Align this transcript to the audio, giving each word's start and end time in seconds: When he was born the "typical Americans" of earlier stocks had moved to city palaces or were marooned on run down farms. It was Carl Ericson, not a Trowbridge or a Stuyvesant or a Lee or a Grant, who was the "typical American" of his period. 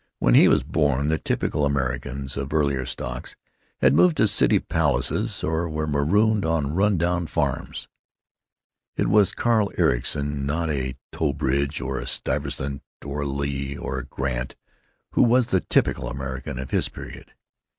When 0.17 0.33
he 0.33 0.47
was 0.47 0.63
born 0.63 1.09
the 1.09 1.19
"typical 1.19 1.63
Americans" 1.63 2.35
of 2.35 2.51
earlier 2.51 2.87
stocks 2.87 3.35
had 3.81 3.93
moved 3.93 4.17
to 4.17 4.27
city 4.27 4.57
palaces 4.57 5.43
or 5.43 5.69
were 5.69 5.85
marooned 5.85 6.43
on 6.43 6.73
run 6.73 6.97
down 6.97 7.27
farms. 7.27 7.87
It 8.97 9.09
was 9.09 9.31
Carl 9.31 9.69
Ericson, 9.77 10.43
not 10.43 10.71
a 10.71 10.97
Trowbridge 11.13 11.81
or 11.81 11.99
a 11.99 12.07
Stuyvesant 12.07 12.81
or 13.05 13.21
a 13.21 13.27
Lee 13.27 13.77
or 13.77 13.99
a 13.99 14.05
Grant, 14.05 14.55
who 15.11 15.21
was 15.21 15.45
the 15.49 15.61
"typical 15.61 16.07
American" 16.09 16.57
of 16.57 16.71
his 16.71 16.89
period. 16.89 17.33